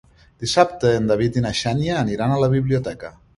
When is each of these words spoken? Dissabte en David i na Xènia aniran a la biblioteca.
Dissabte 0.45 0.93
en 1.01 1.09
David 1.11 1.37
i 1.37 1.43
na 1.47 1.51
Xènia 1.59 1.99
aniran 2.05 2.35
a 2.35 2.41
la 2.45 2.51
biblioteca. 2.55 3.15